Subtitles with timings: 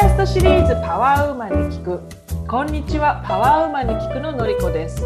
[0.00, 2.00] ャストシリーズパワーウーマンに聞く。
[2.48, 5.02] こんにちはパワーウーマンに聞くののりこです。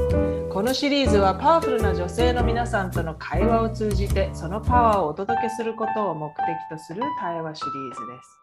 [0.49, 8.39] このシリーズはパワフルな女性の皆さんとの会話を通じてそのパワーをお届けすることを目的とする対話シリーズです。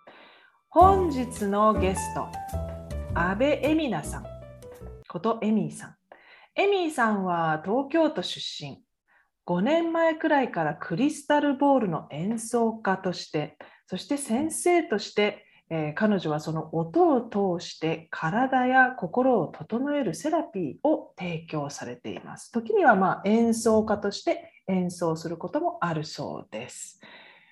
[0.68, 2.28] 本日のゲスト
[3.14, 4.26] 安部恵美奈さん。
[5.08, 5.96] ことエミーさん。
[6.56, 8.84] エミーさんは東京都出身。
[9.48, 13.58] 5年前くらいからクリスタルボールの演奏家として
[13.88, 22.52] そして先生としてえー、彼女はその音を通して体や心を整えるセラピーを提供されています。
[22.52, 27.00] 時にはまあ演奏家として演奏することもあるそうです。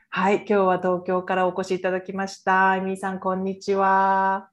[0.10, 2.76] はい、今日は東京からお越しいただきました。
[2.76, 4.50] エミさん、こんにちは。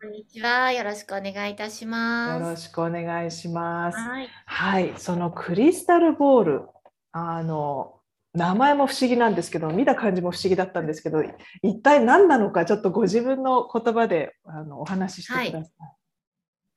[0.00, 0.70] こんにちは。
[0.70, 2.40] よろしくお願いいたします。
[2.40, 3.98] よろしくお願いします。
[3.98, 6.68] はい、はい、そのクリスタルボール、
[7.10, 7.97] あの
[8.38, 11.22] 名前も不思議なんですけど見た感じも不思議だったんですけど
[11.62, 15.74] 一体何なのかちょっとご自分の言葉であのお話ししてください。
[15.80, 15.98] はい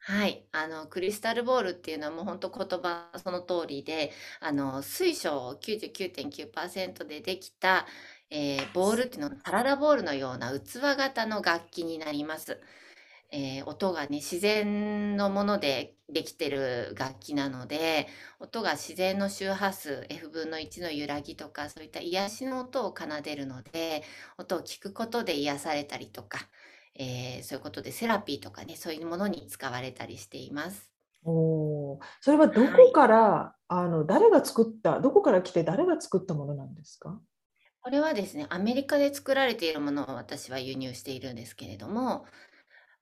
[0.04, 7.86] はい、あのクリスタルボールっていうのはもう本当言葉その通りであの水晶99.9%でできた、
[8.32, 12.60] えー、ボールっていうのはサラダボールのような器型の楽器になります。
[13.32, 18.08] えー、音がね自然のものでできてる楽器なので
[18.40, 24.04] 音が自然の周波数 F 分の1の揺らぎとかそういった癒しの音を奏でるので
[24.38, 26.40] 音を聞くことで癒されたりとか、
[26.96, 30.92] えー、そういうことでセラピーとかねそういうものに使われたりしています。
[31.24, 37.22] おそれはどこから、はい、あの誰が作ったどこから来て誰が作ったものなんですか？
[37.82, 42.26] これはですねアメリカで作られているものを私は輸入しているんですけれども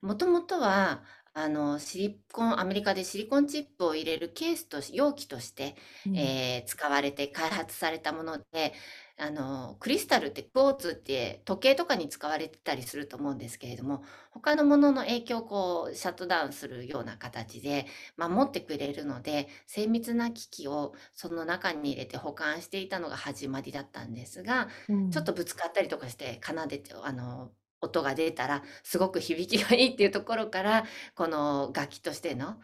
[0.02, 6.40] もともとは、あの、シリコンアメリカでシリコンチップを入れるケースとし容器として、うん。
[6.52, 8.72] え使われて開発されたもので、
[9.18, 17.86] あの、クリスタルってクォーツって時計とかに使われてたりすると思うんですけれども、他のものの影響をこうシャットダウンするような形で
[18.16, 24.68] 守ってくれるので、精密な機器をその中に入れて保管していたのが始まりだったんですが、
[25.10, 32.56] ちょっとぶつかったりとかして奏でて、あの音が出たらすごく響きがいいっていうところからこの楽器としての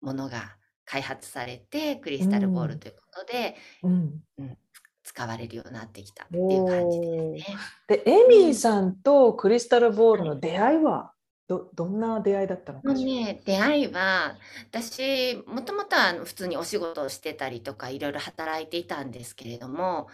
[0.00, 4.58] ものが開発されてクリスタルボールということで、うん、うん、
[5.02, 7.56] 使われるようになってきたっていう感じですね。
[7.88, 11.12] でエミーさんとクリスタルボールの出会いは、
[11.48, 14.36] どどんな出会いだったのかしら、ね、出会いは
[14.70, 20.08] 私もともとは普通にお仕事をしてたりとかいろいろ働いていたんですけれども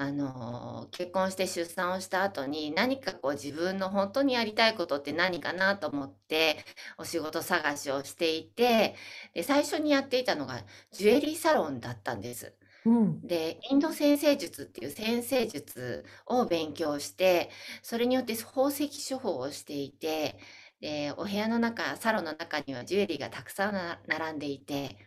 [0.00, 6.64] あの、結婚して出産をした後に、何かこう自分の本当にやりたいことって何かなと思って、
[6.96, 8.96] お仕事探しをしていて、
[9.34, 12.56] で、最初にやっていたのがジュエリーサロンだったんです。
[12.84, 13.22] うん。
[13.22, 17.50] で、インド先生術っていう先生術を勉強して、
[17.82, 20.38] それによって宝石処方をしていて、
[20.80, 24.98] で、お部屋の中、サロンの中にはジュエリーがたくさん並んでいて、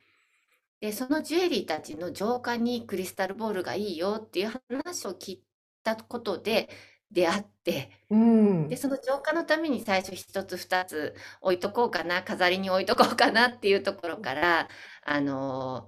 [0.83, 4.51] で、そのジュエリーたちの浄化にクリスタルボールがいいよっていう
[4.83, 5.43] 話を聞い
[5.81, 6.67] たことで
[7.09, 8.67] 出会って、うん。
[8.67, 14.67] で、その浄化のために最初1つ2つ置いとこうかな、飾りに置いとこうかなっていうところから、
[15.05, 15.87] あの、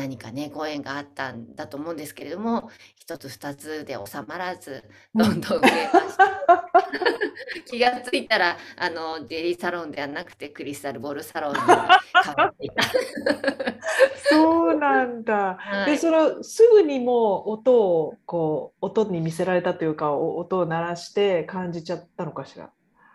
[0.00, 2.70] 何かね、ご縁があったんだと思うんですけれども、
[3.06, 4.82] 1つ2つで収まらず、
[5.14, 6.30] どんどん増えました。
[7.68, 12.82] 気がついたら、あの、デリーサロンではなくてクリスタルボールサロンに変わっていた。
[14.16, 15.56] そうなんだ。
[15.60, 22.70] はで、そのすぐにもう音をこう音に見せられたというか、お音を鳴らして感じちゃったのかしら？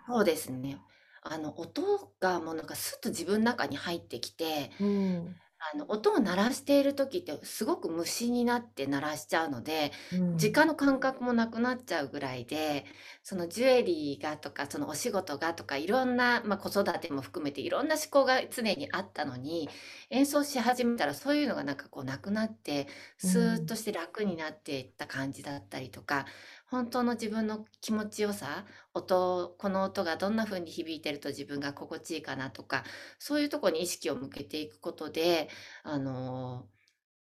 [0.08, 0.78] そうですね。
[1.24, 5.36] あの音がもうなんかスッと自分の中に入ってきて、うん。
[5.60, 9.92] あの音を鳴らしている時ってすごく無心になって鳴らしちゃうので、
[10.36, 12.86] 時間の感覚もなくなっちゃうぐらいで、
[13.24, 19.70] そのジュエリーがとか、そのお仕事がとか、いろんな、まあ、子育ても含めていろんな思考が常にあったのに、
[20.10, 22.88] 演奏し始めたらそういうのがなんかこうなくなって、
[23.18, 26.26] スーッとして楽になっていった感じだったりとか、
[26.66, 32.84] 本当の自分の気持ちよさ、音この音がどんな風に響いてると自分が心地いいかなとか、
[33.20, 35.50] そういうとこに意識を向けていくことで、
[35.84, 36.68] あの、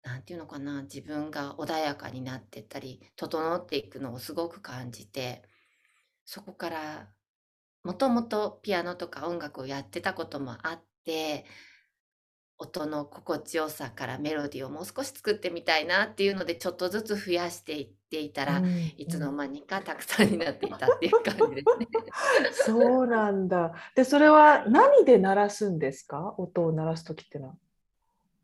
[0.03, 5.43] なんていうのかな、自分が穏やかになってったり、整っていくのをすごく感じて、
[6.25, 7.13] そこから、
[7.83, 11.45] もともとピアノとか音楽をやってたこともあって、
[12.61, 21.87] 音の心地よさからメロディーをもう少し作ってみたいなっていうのでちょっとずつ増やしていっていたら、うん、いつの間にかたくさんになっていたっていう感じですね。
[22.53, 23.73] そうなんだ。
[23.95, 26.35] でそれは何で鳴らすんですか？
[26.37, 27.55] 音を鳴らす時ってのは。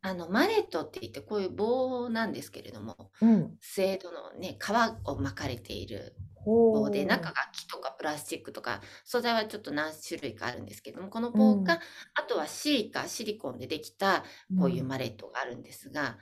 [0.01, 6.15] あのマレットって言ってこういう棒なんですけれども、うん、精度のね皮を巻かれている
[6.47, 11.79] 棒で、中が木とかプラスチックとか、素材はちょっと何種類かあるんですけども、この棒か、
[12.15, 14.23] あとはシリカ、シリコンでできた
[14.59, 16.17] こういうマレットがあるんですが、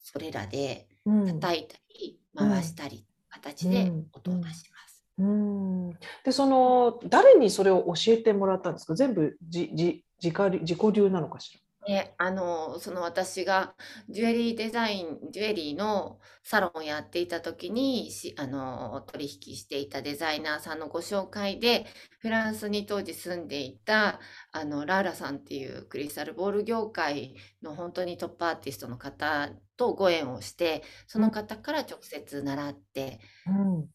[0.00, 5.04] それらで叩いたり回したり、形で音を出します。
[5.18, 5.90] うん。
[6.24, 8.94] でその誰にそれを教えてもらったんですか？
[8.94, 11.60] 全部じじ自自己流なのかしら？
[11.88, 13.74] で、あの、その私が
[14.10, 21.86] ジュエリーデザイン、ジュエリーのサロンをやっていた時に、し、あの、取引していたデザイナーさんのご紹介で、
[22.20, 24.20] フランスに当時住んでいた、
[24.52, 29.48] あの、ラーラさんっていうクリスタルボール業界の本当にトップアーティストの方
[29.78, 33.88] とご縁をして、その方から直接習って、うん、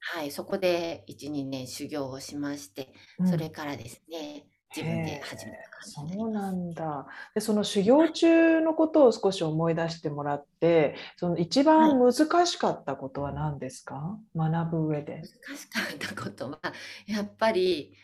[0.00, 2.92] はい、そこで1、2年修行をしまして、
[3.24, 7.06] それからですね、自分で始めたそうなんだ。
[7.34, 12.12] でその修行中のことを少し思い出してもらってその一番難
[12.46, 15.22] しかったことは何ですか、はい、学ぶ上で。
[15.46, 16.60] 難しかったことは
[17.06, 17.94] やっぱり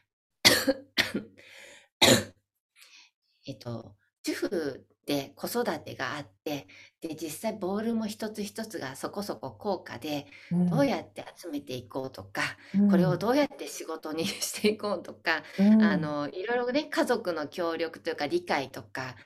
[3.46, 6.68] えっと主婦で子育てがあって
[7.00, 12.42] で実際ボールも一つ一つがそこそこ高価で、うん、どうやって集めていこうとか、
[12.78, 19.16] うん、これをどうやって仕事に していこうとか、うん、あのいろいろね家族の協力というか理解とか、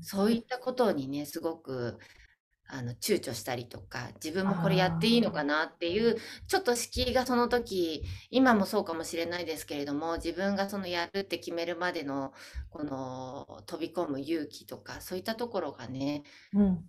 [0.00, 1.98] そういったことにねすごく
[2.68, 6.16] あの躊躇したりとか自分もこれやっていいのかなっていう
[6.48, 12.32] ちょっと敷居がその時今もそうかもしれないですけれども自分がそのやるって決めるまでの
[12.70, 16.84] この飛び込む勇気とかそういったところがね、うん、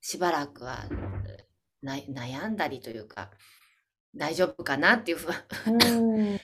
[0.00, 0.84] しばらくは
[1.82, 3.30] 悩んだりというか
[4.16, 5.42] 大丈夫かなっていう不安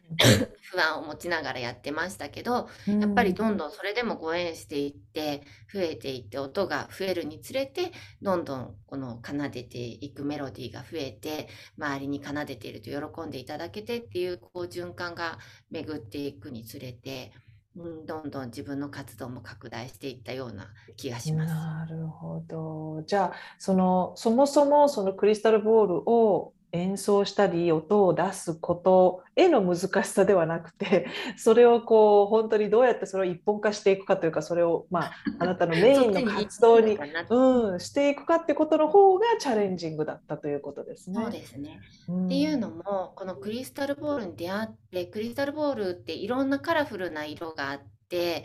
[0.73, 15.39] 不安を持ちながらやってましたけど、やっぱりどんどんそれでもご縁していって増えていって音が増えるにつれてどんどんこの奏でていくメロディーが増えて周りに奏でていると喜んでいただけてっていうこう循環が
[15.71, 17.33] 巡っていくにつれて。
[17.77, 21.55] うん、どんどん自分の活動も拡大していったような気がします。
[21.55, 23.05] なるほど。
[23.07, 31.07] じゃあそのそもそもそのクリスタルボールを演奏したり音を出すことへの難しさではなくて
[31.37, 36.99] それをこう本当にどうやってそれを一本化していくかというかそれをまあ あなたのメインの活動に
[37.31, 41.21] うん、していくかってことの方がチャレンジングだったということですね。
[41.23, 48.45] そうですね、うん、っていうのもこのクリスタルボールに出会ってクリスタルボールっていろんなカラフルな色があって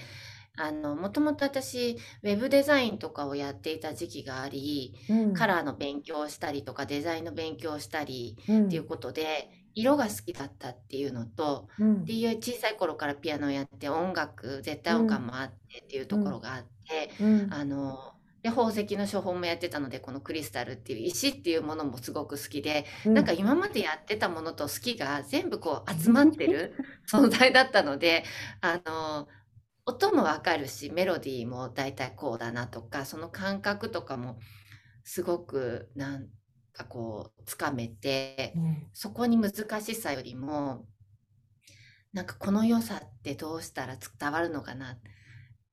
[0.58, 17.12] あの、もともと私、ウェブデザインとかをやっていた時期があり、うん、カラーの勉強をしたりとか、デザインの勉強をしたりっていうことで、色が好きだったっていうのと、うん、っていう小さい頃からピアノをやって音楽、絶対音感もあってっていうところがあって、
[17.50, 18.16] あの、
[18.46, 26.76] で宝石の処方もやってたのでこのクリスタルっていう石っていうものもすごく好きで、うん、なんか今までやってたものと好きが全部こう集まってる
[27.12, 28.24] 存在だったので
[28.62, 29.28] あの
[29.86, 34.40] 音もわかるし、メロディーもだいたいこうだなとか、その感覚とかも
[35.04, 36.28] すごくなん
[36.74, 40.88] かこうつかめて、うん、そこに難しさよりも、
[42.14, 44.98] なんかこの良さってどうしたら伝わるのかな。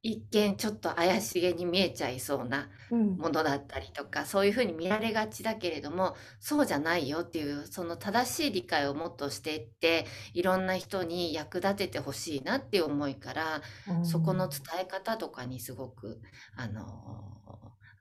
[0.03, 13.63] 一見ちょっと怪しげに見えちゃいそうなものだったりとか、そういうふうに見られがちだけれどもそうじゃないよっていうその正しい理解をもっとしていっていろんな人に役立ててほしいなっていう思いから、
[14.03, 16.21] そこの伝え方とかにすごく
[16.56, 16.82] あの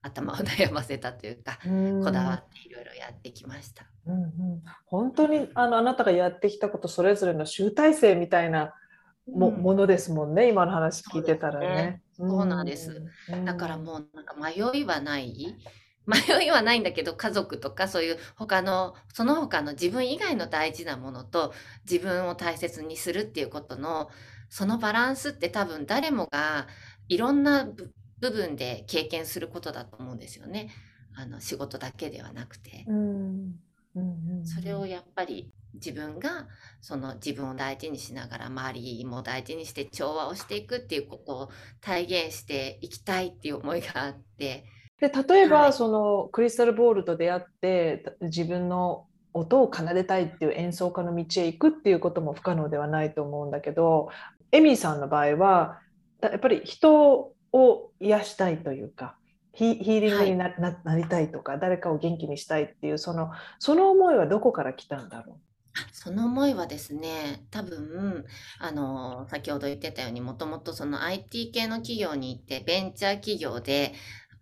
[0.01, 1.60] 頭を悩ませたというか、
[2.03, 3.86] こだわっていろいろやってきました。
[4.08, 4.31] うんうん、
[4.88, 8.74] 本当にあのあなたがやってきたことそれぞれの集大成みたいな
[9.31, 12.01] も,、ものですもんね今の話聞いてたらね。
[12.11, 13.01] そうなんです。
[13.45, 15.55] だからもうなんか迷いはない？
[16.05, 21.53] 迷いはないんだけど家族とかそういう他のその他の自分以外の大事なものと
[21.89, 24.09] 自分を大切にするっていうことの
[24.50, 26.67] そのバランスって多分誰もが
[27.07, 27.65] いろんな
[28.19, 30.69] 部分で経験することだと思うんですよね。
[31.15, 32.85] あの仕事だけではなくて。
[32.88, 33.55] うん
[34.43, 36.48] それをやっぱり自分が
[36.81, 41.50] その自分を大事にしながら周りも大事にして調和をしていくっていうことを
[41.81, 44.65] 体現していきたいっていう思いがあって。
[45.00, 54.10] で例えば、はい、そのクリスタルボールと出会って自分の音を奏でたいっていう演奏家の道へ行くっていうことも不可能ではないと思うんだけど
[54.51, 55.79] エミーさんの場合は
[56.21, 59.15] やっぱり人を癒したいというか
[59.53, 65.39] ヒーリングになはい、なりたいとか誰かを元気にしたいっていうそのその思いはどこから来たんだろう？
[65.93, 68.25] その思いはですね、多分、
[68.60, 73.93] あの、先ほど言ってたように、もともとその IT 系の企業に行って、ベンチャー企業で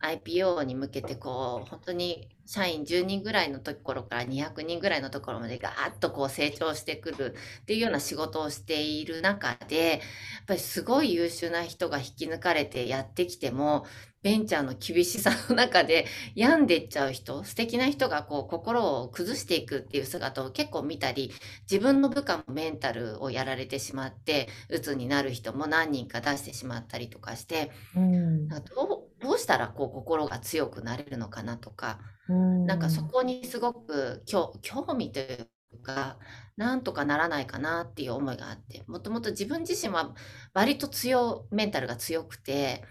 [0.01, 10.00] IPO に向けて、こう、本当に社員10人ぐらいのところから200人ぐらいのところまでガーッとこう成長してくるっていうような仕事をしている中で、やっ
[10.48, 13.86] ぱりすごい優秀な人が引き抜かれてやってきても、
[14.24, 21.32] ベンチャーの厳しさの中で 病んでいっちゃう人、素敵な人がこう心を崩していくっていう姿を結構見たり、
[21.70, 34.53] 自分の部下もメンタルをやられてしまって、鬱になる人も何人か出してしまったりとかして、うん、どうどうしたらこう心が強くなれるのかなとか、うん、なんかそこにすごく興
[34.95, 35.48] 味という
[35.81, 36.17] か、
[36.57, 40.13] なんとかならないかなっていう思いがあって、もともと自分自身は
[40.53, 42.83] 割と強、メンタルが強くて、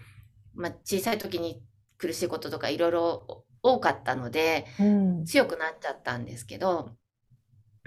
[0.53, 1.63] まあ、小さい時に
[1.97, 6.91] 苦しいこととかいろいろ多かったので、うん、強くなっちゃったんですけど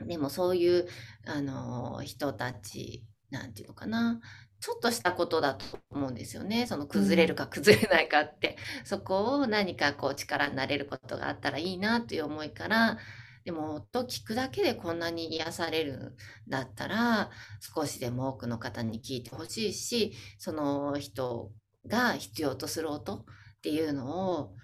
[0.07, 0.87] でもそういう
[1.27, 4.21] あの人たちなんていうのかな
[4.63, 6.69] ちょっとしたことだと思うんですよね。
[6.69, 12.97] その崩れるか崩れないかって、うん、そこを何かこう力になれることがあったらいいなという思いから、
[13.45, 16.15] でも音聞くだけでこんなに癒される
[16.47, 21.51] んだったら、少しでも多くの方に聞いてほしいし、その人
[21.89, 23.25] が必要とする音っ
[23.63, 24.55] ていうのを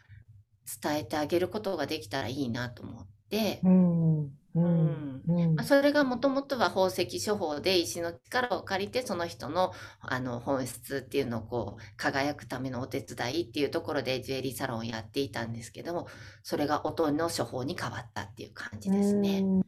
[0.81, 5.23] 伝えてあげることができたらいいなと思って、うんうん。
[5.29, 5.55] うん。
[5.55, 16.09] まあ、それがもともとは宝石処方で石の力を借りてその人のあの本質っていうのをこう輝くためのお手伝いっていうところでジュエリーサロンをやっていたんですけども
[16.43, 19.41] それが音の処方に変わったっていう感じですね。
[19.41, 19.63] うん、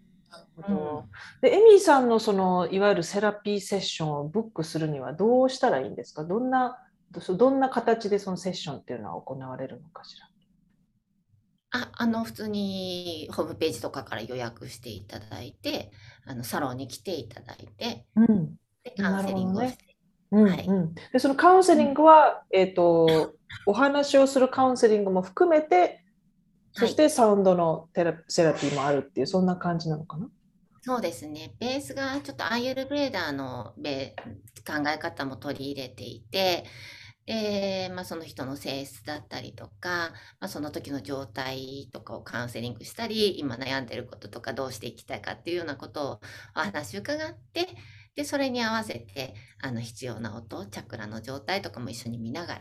[1.41, 6.25] でエミーさんのそのいわゆるセラピーセッションをブックするにはどうしたらいいんですか？
[6.25, 6.79] どんな
[7.11, 10.30] どんな形でそのセッションっていうのは行われるのかしら？
[11.73, 15.91] あ、あの、普通にホームページとかから予約していただいて、
[16.27, 19.85] あの、サロンに来ていただいて、うん、で、カウンセリングをして。
[20.33, 23.35] うんはい、うん、でそのカウンセリングは、えっ、ー、と、
[23.67, 26.05] お話をするカウンセリングも含めて、
[26.73, 30.29] そしてサウンドのテラセラピーもあるっていう、そんな感じなのかな？
[30.83, 31.55] そうですね。
[31.59, 34.15] ベースがちょっとアイユルベーダーのベ
[34.65, 36.65] 考え方も取り入れていて、
[37.31, 40.11] で、まあ、その人の性質だったりとか、
[40.41, 46.21] まあ、その時の状態とかをカウンセリングしたり、今悩んでることとかどうしていきたいかっていうようなことを
[46.57, 47.69] お話伺って、
[48.17, 52.61] で、それに合わせて、あの、必要な音、チャクラの状態とかも一緒に見ながら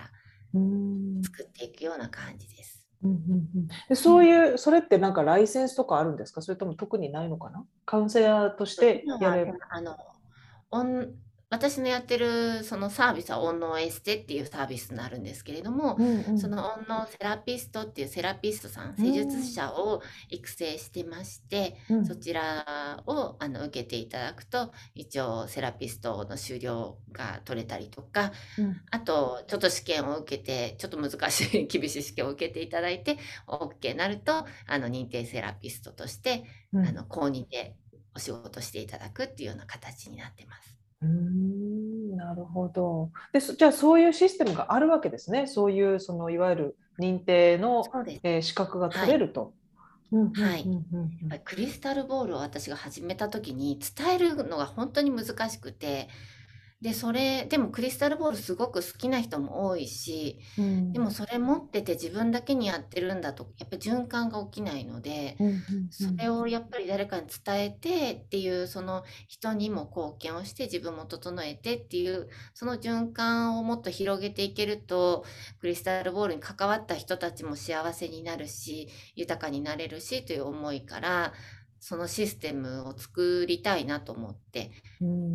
[1.24, 2.86] 作っていくような感じです。
[3.02, 6.44] うんうんうん、でそういう、それってなんかライセンスとかあるんですか？
[6.44, 7.66] それとも特にないのかな？
[7.86, 9.98] カウンセラーとしてやれるあの
[11.52, 36.44] 私のやってるそのサービスは音能エステっていうサービスになるんですけれども、うんうん、その音能セラピストっていうセラピストさん、施術者を育成してまして、うん、そちらをあの受けていただくと、一応セラピストの修了が取れたりとか、うん、あと、ちょっと試験を受けて、ちょっと難しい、厳しい試験を受けていただいて、OK になると、あの認定セラピストとして、
[36.76, 37.76] あの公認で
[38.16, 40.79] お仕事していただくっていうような形になってます。
[41.02, 43.12] うんなるほど。
[43.32, 45.48] でじゃあそういうシステムがあるわけですね。
[45.48, 47.84] そういうそのいわゆる認定の、
[48.24, 49.54] えー、資格が取れると。
[50.12, 50.66] はい、
[51.46, 56.10] クリスタルボールを私が始めた時に伝えるのが本当に難しくて
[56.82, 60.62] で、それ、でもクリスタルボールすごく好きな人も多いし、う
[60.94, 65.90] でもそれ持ってて自分だけにやってるんだと、やっぱ循環が起きないので、うんうん。
[65.90, 75.26] それをやっぱり誰かに伝えてっていう、その人にも貢献をして自分も整えてっていう、その循環をもっと広げていけると、
[75.60, 81.34] クリスタルボールに関わった人たちも幸せになるし、豊かになれるしという思いから、
[81.80, 84.72] そのシステムを作りたいなと思って、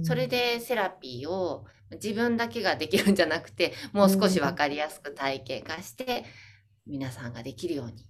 [0.03, 6.25] それでセラピーを自分だけができるんじゃなくてもう少し分かりやすく体系化して
[6.87, 8.07] 皆さんができるように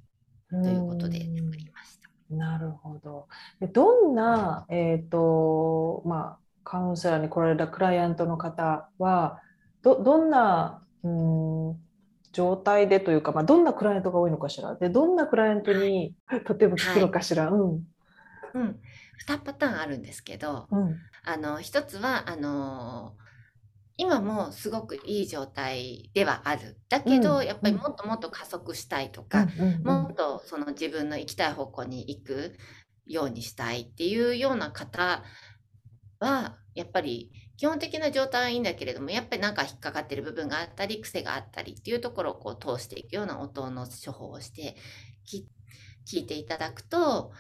[0.63, 2.35] ということで作りました。
[2.35, 3.29] なるほど。
[3.73, 9.41] どんな、えーとまあ、カウンセラーに来られたクライアントの方は
[9.83, 11.77] どどんな、うん、
[12.33, 17.51] 状態でというか、まあ、どんなクライアントが多いのかしらでどんなクライアントに、はい、とても聞くのかしら。
[17.51, 17.94] はい、うん
[18.55, 18.81] うん、
[19.27, 23.15] 2パターンあるんですけど、うん、あの1つはあの
[23.97, 26.79] 今もすごくいい状態ではある。
[26.89, 29.47] だけど、うん、やっぱりもっともっと加速したいとか、
[29.85, 32.57] もっとその自分の行きたい方向に行く
[33.07, 35.23] ようにしたいっていうような方
[36.19, 44.77] は、やっぱり基本的な状態はいいんだけれども、やっぱりなんか引っかかってる部分があったり、癖があったりっていうところをこう通していくような音の処方をして、
[45.25, 47.33] 聞いていただくと、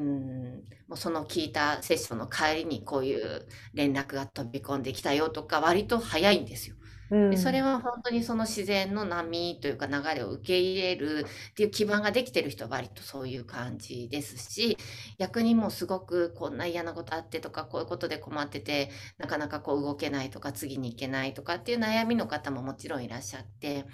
[0.00, 6.76] うん、もうその聞いたセッションの帰りにこういう連絡が飛び込んできたよとか割と早いんですよ。
[7.10, 14.78] でそれは本当にその自然の波というか流れを受け入れるっていう基盤ができてる人は割とそういう感じですし
[15.18, 23.86] 逆にもうすごくこんな嫌なことあってとかこういうことで困っててなかなかこう動けないとか次に行けないとかっていう悩みの方ももちろんいらっしゃって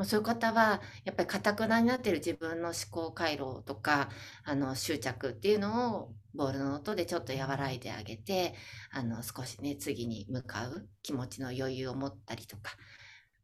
[0.00, 4.08] もうそういう方はやっぱりかたくなになってる自分の思考回路とか
[4.44, 8.54] あの執着っていうのをボールの音でちょっと和らいであげて
[8.92, 12.72] あの少しね次に向かう気持ちの余裕を持ったりとか、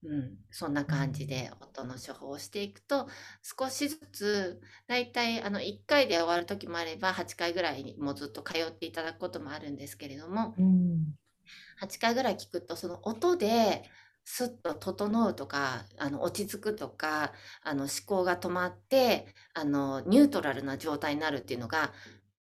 [0.03, 3.07] うん、そんな感じで音の処方をしていくと
[3.43, 11.05] 少しずつだいたいあの1回で終わる時もあれば8回ぐらいもずっと通っていただくこともあるんですけれども、うん、
[11.83, 13.83] 8回ぐらい聞くとその音で
[14.29, 21.93] スッと整うとか、あの、落ち着くとか、あの、思考が止まって、あの、ニュートラルな状態になるっていうのが、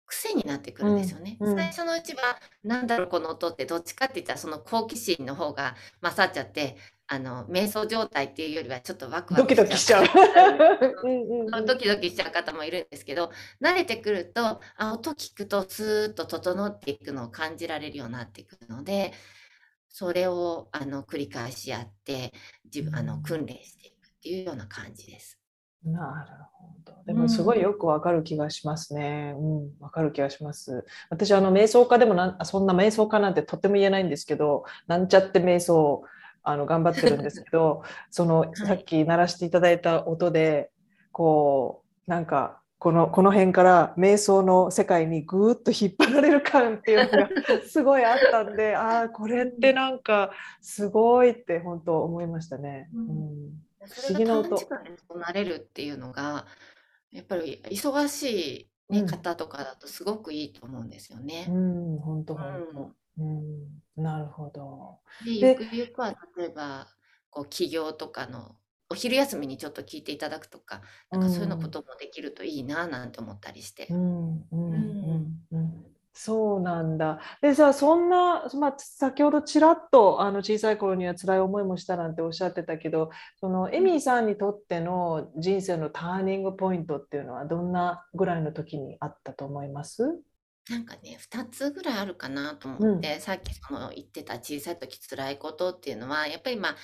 [0.05, 1.37] 癖になってくるんですよね。
[1.41, 6.77] うん、最初のうちは、なんだろう、この音って、どっちかって言ったら、その好奇心の方が勝っちゃって、
[7.07, 10.07] あの、瞑想状態っていうよりは、ちょっとワクワクドキドキしちゃう。
[11.67, 13.31] ドキドキしちゃう方もいるんですけど、
[13.63, 19.13] 慣れてくると、あ、音聞くとスーッと整っていくのを感じられるようになってくるので、
[19.99, 22.35] それをあの繰り返しやって
[22.67, 25.41] 自分あの訓練していくっていうような感じです。
[25.83, 26.93] なるほど。
[27.07, 29.33] でもすごいよくわかる気がしますね。
[29.39, 30.85] うん、わ、かる気がします。
[31.09, 36.03] 私あの瞑想家でもなそんな瞑想家なんてとても言えないんですけど、なんちゃって瞑想
[36.43, 40.71] あの頑張ってるんですけど、その さっき鳴らしていただいた音で
[41.11, 47.29] こうなんかこのこの辺から瞑想の世界にぐーっと引っ張られる感っていうのが
[47.67, 50.31] すごいあったんでああこれってなんか
[50.61, 52.91] すごいって本当思いましたね。
[52.95, 53.07] うん、
[53.81, 54.57] 不思議な音。
[55.17, 56.47] なれるっていうのが
[57.13, 61.47] やっぱり忙しい、ね、方とかだとすごくいいと思うんですよね。
[61.49, 62.93] うん、本当本当。
[63.19, 64.99] うん、なるほど。
[65.25, 66.89] でゆくゆくは例えば
[67.31, 68.57] こう企業とかの
[68.89, 73.89] お昼休みにちょっと聞いていただくとか、なんかそういうのこともできるといいななんて思ったりして。
[76.19, 77.21] そうなんだ。
[77.43, 90.19] でさ、そんな、まあ、先ほどちらっとあの小さい頃には辛い思いもしたなんておっしゃってたけど、そのエミーさんにとっての人生のターニングポイントっていうのはどんなぐらいの時にあったと思います？
[90.69, 96.77] なんかね、2つぐらいあるかなと思って、さっきその言ってた小さい時辛いことっていうのは、やっぱりまあ、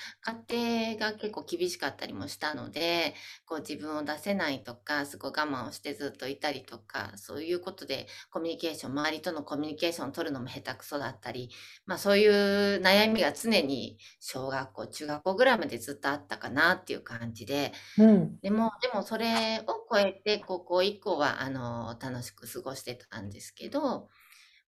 [0.49, 3.15] 家庭が結構厳しかったりもしたので、
[3.45, 11.51] こう自分を出せないとか、すごい我慢をしてずっといたりとか、そういうことでコミュニケーション、周りとのコミュニケーションを取るのも下手くそだったり、
[11.85, 18.39] まあそういう悩みが常に小学校、中学校ぐらいまでずっとあったかなっていう感じで、うん。
[18.43, 24.09] でも、でもそれを超えて高校以降は、あの、楽しく過ごしてたんですけど、ど、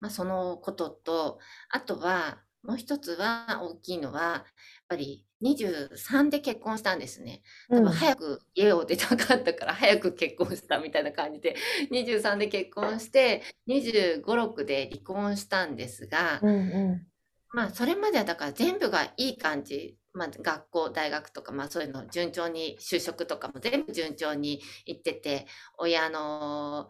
[0.01, 1.39] まあ、そのことと、
[1.71, 4.45] あとは、もう一つは大きいのは、やっ
[4.89, 7.43] ぱり23で結婚したんですね。
[7.69, 11.57] 多分早く家を出たかったから早く結婚したみたいな感じで、
[11.91, 17.07] 23で結婚して、25、6で離婚したんですが、うんうん、
[17.53, 19.99] まあそれまではだから全部がいい感じ。
[20.15, 25.47] まあ学校、大学とか、まあそういうの順調に就職とかも全部順調に行ってて、
[25.79, 26.89] 親の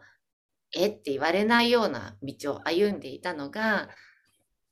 [0.75, 0.87] え？
[0.87, 3.89] って言われないような道を歩んでいたのが、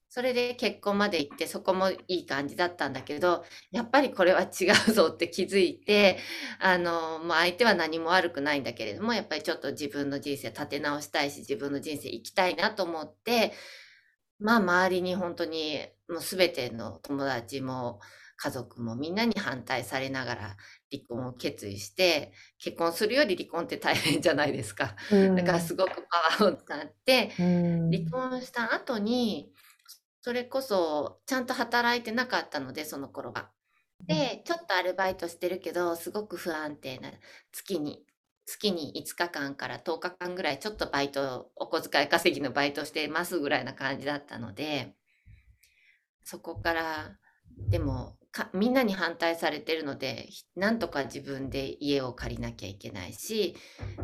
[0.10, 4.48] それで結婚まで行ってそこもいい感じだったんだけど、やっぱりこれは違
[4.90, 6.20] うぞって気づいて、
[6.60, 13.54] あの、もう相手は何も悪くないんだけれども、やっぱりちょっと自分の人生立て直したいし、自分の人生生きたいなと思って、
[14.40, 18.00] まあ周りに本当にもう全ての友達も
[18.44, 20.42] 家族もみんなに反対されながら
[20.92, 25.90] 離婚を決意して結婚するより離婚って大変じゃないですか、うん、だからすごく
[26.40, 29.52] パワーを使って離婚した後に
[30.22, 33.52] それこそちゃんと働いてなかったのでその頃は。
[34.08, 37.12] でちょっとアルバイトしてるけどすごく不安定な
[37.52, 38.04] 月に
[38.48, 44.96] 月に5日間から10日間ぐらいちょっとバイトお小遣い稼ぎのバイトしてますぐらいな感じだったので
[46.24, 47.20] そこから
[47.70, 53.56] でもかみんなに反対されてるのでなんとか自分で家を借りなきゃいけないし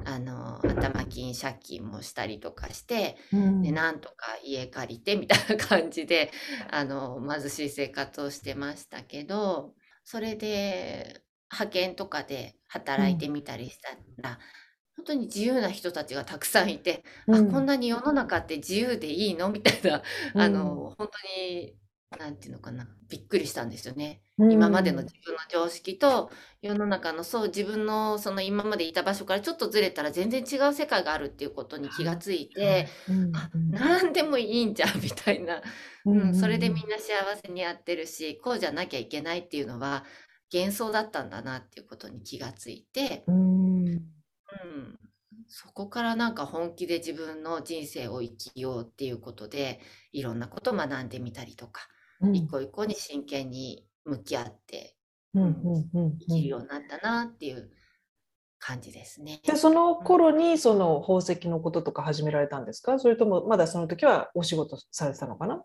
[0.04, 6.32] あの頭金借金もしたりとかして、うん、でなんとか家借りてみたいな感じで
[6.70, 14.38] あの貧しい生活をしてましたけどそれで派遣とかで働いてみたりしたら、うん、
[14.98, 19.50] 本当に自由な人たちがたくさんいて、うん、あこんなに世の中って自由でいいの？
[19.50, 20.04] みたいな、
[20.36, 21.08] あの本当
[21.50, 21.74] に
[22.16, 24.22] なんていうのかな、びっくりしたんですよね。
[24.38, 25.04] う今までのん。
[25.04, 32.88] 自分の常識と世の中のそう自分のその今までいた場所からちょっとずれたら全然違う世界があるっていうことに気がついて、
[33.34, 33.72] あ、うん。
[33.72, 35.62] なんでもいいんじゃんみたいな、
[36.06, 40.06] うんうん、それでうんみんな幸せにやってるし、こうじゃなきゃいけないっていうのは
[40.54, 44.18] 幻想だったんだなっていうことに気がついて、うん。
[45.50, 49.80] そこからなんか本気で自分の人生を生きようっていうことで
[50.12, 52.48] いろんなことを学んでみたりとか一うん。
[52.48, 54.96] 個一個に真剣に向き合って。
[55.34, 57.70] 生うんきるようになったなっていう
[58.58, 59.40] 感じですね。
[59.46, 62.98] で、そのうん、頃にその宝石のこととか始められたんですか？
[62.98, 65.56] それともまだその時はお仕事されてたのかな？
[65.56, 65.62] は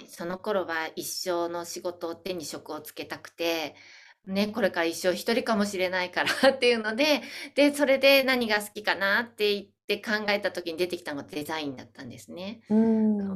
[0.00, 3.74] い、その頃は一生の仕事を手に職をつけたくて、
[4.26, 7.20] ね、これから一生一人かもしれないからっていうので、
[7.56, 9.66] で、それで何が好きかなって言っ
[9.98, 12.62] て考えた時に出てきたのがデザインだったんですね。
[12.68, 12.74] う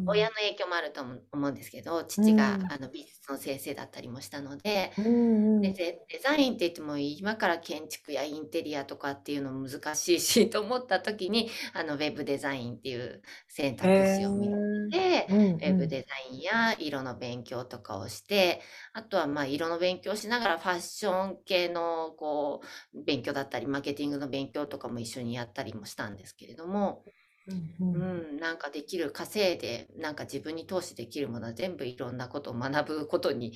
[0.06, 0.30] 親ん。
[0.30, 2.70] の影響もあると思思うんですけど、う父がん。
[2.70, 5.06] あの美術の先生だったりもしたので、うん。
[5.06, 5.76] うで、ん。
[5.76, 14.20] デデザインって言っても今から建築やインテリアとかっていうの難しいしと思った時に、 あのウェブデザインっていう選へ択え。
[14.20, 14.52] 肢を見つ
[14.90, 15.62] けて、うん。
[15.62, 15.78] ウェうん。
[15.78, 18.60] ブデザインや色の勉強とかをして、
[18.92, 22.60] あとはまあ色の勉強しながらファッション系のこ
[22.92, 27.04] う勉強だったり、マーケティングの勉強とかも一緒にやったりもしたんですけれども、
[27.46, 27.57] うん。
[27.80, 27.98] う。
[27.98, 33.54] うんん、なんかできる、稼いで、なんか自分に投資できるものは全部いろんなことを学ぶことに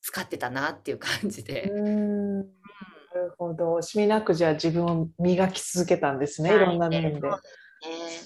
[0.00, 1.68] 使ってたなっていう感じうで。
[1.68, 2.38] ん。
[2.38, 2.46] なうん、
[3.14, 3.76] るほど。
[3.78, 6.54] 惜しみなくじゃあ自分を磨き続けたんですね。
[6.54, 7.20] いろんな面で。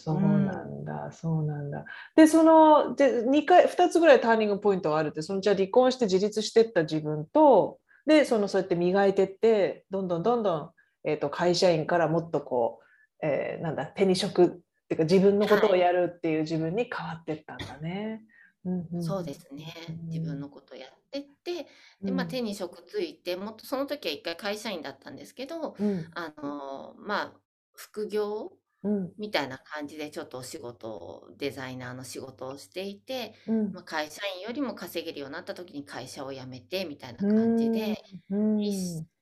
[0.04, 0.28] そうな
[0.64, 0.84] んん。
[0.84, 1.84] だ、そうなんだ。
[2.14, 10.70] で、その、で、2回、2つぐらいターニングポイントがあるって、そのじゃあ離婚して自立してった自分と、で、そのそうやって磨いてって、どんどんどんどん、
[11.04, 12.80] えっと、会社員からもっとこ
[13.22, 15.72] う、えーなんだ、手に職っていうか自分のことはい。
[15.72, 18.24] をやるっていう自分に変わってったんだね。
[18.64, 19.02] うんうん。
[19.02, 19.74] そうですね。
[19.88, 20.06] うん。
[20.10, 21.66] 自分のことやってって、
[22.04, 22.30] で、まあうん。
[22.30, 26.12] 手に職ついて、もっとその時は一回会社員だったんですけど、うん。
[26.12, 27.40] あの、まあ
[27.74, 29.16] 副業うん。
[29.18, 33.72] みたいな感じでちょっとお仕事を、デザイナーの仕事をしていて、うん。
[33.72, 37.96] まあ、会社員よりも稼げるようになった時に会社を辞めてみたいなう感じんで、
[38.30, 38.60] うん。
[38.60, 39.15] いしひと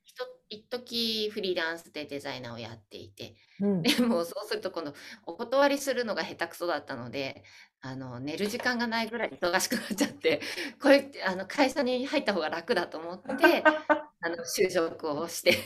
[0.49, 7.43] 一時フリーランスでデザイナーをやっていて、うんでもそうすると今度お断りするのが下手くそだったので、
[7.81, 10.41] あの寝る時間がないぐらい忙しくなっちゃって、
[10.81, 13.63] これあの会社に入った方が楽だと思って、
[14.21, 15.59] あの就職をして。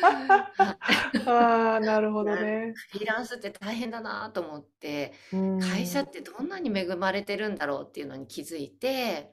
[0.00, 0.78] は
[1.14, 2.74] いああ、なるほどね。
[2.90, 9.32] フリーランスって大変だなと思って、う会社んってどんなに恵まれてるんだろうっていうのに気づいて、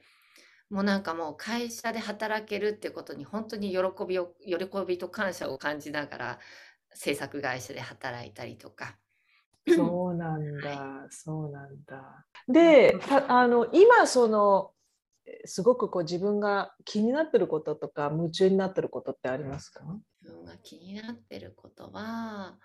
[0.69, 3.77] もうなんかもう会社で働けるってことに本当に喜
[4.07, 4.55] びを喜
[4.87, 6.39] びと感謝を感じながら
[6.93, 8.97] 制作会社で働いたりとか。
[9.67, 10.85] そうなんはい。
[11.05, 12.25] だ、そうなんだ。
[12.47, 12.53] うん。
[12.53, 14.73] で、たあの、今その、
[15.25, 19.99] えすごくこう自分が気になってることとか、夢中になってることってありますか？
[20.21, 22.59] 自分が気になってることは、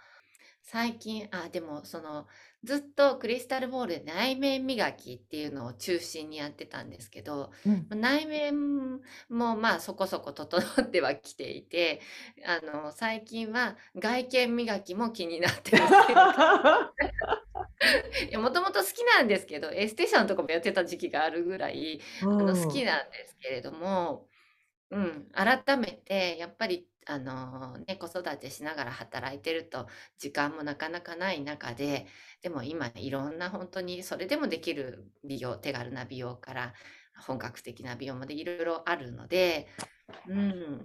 [0.67, 2.27] 最近、あ、でもその
[2.63, 7.91] ずっとクリスタルボールで内面磨きっていうのを中心にやってたんですけど、うん。
[7.91, 8.95] ま、内面
[9.29, 12.01] もまあそこそこ整ってはきていて、
[12.47, 16.17] あの最近は外見磨きも気になってるってい
[18.39, 22.01] もともと好きなんですけど、エステシャンとかもやってた時期があるぐらい、
[22.37, 22.81] あの好うん。
[22.81, 24.29] きなんですけれども、
[24.91, 29.87] うん、改めてやっぱりあのね、子育てしながら働いてると
[30.19, 32.07] 時間もなかなかない中で、
[32.43, 36.75] でも今いろんな本当にそれでもできる美容、手軽な美容から
[37.27, 39.69] 本格的な美容までいろいろあるので、
[40.27, 40.83] うん。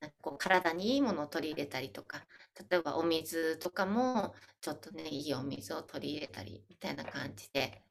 [0.00, 2.26] なんかこう体にいいものを取り入れたりとか、
[2.70, 7.84] 例えばお水とかもちょっとね、いいお水を取り入れたりみたいな感じで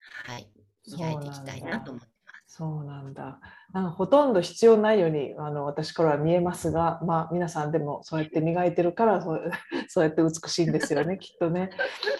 [0.00, 0.50] はい、
[0.86, 1.80] 磨いていきたいな。
[1.80, 2.13] と思って。
[2.56, 3.40] そうなんだ。
[3.72, 9.50] なんかほとんど必要ないように、あの、私からは見えますが、まあ、皆さんでもそうやって磨いてるから、そう
[9.90, 11.70] そうやって美しいんですよね、きっとね。